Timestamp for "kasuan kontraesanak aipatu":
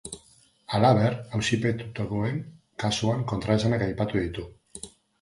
2.87-4.27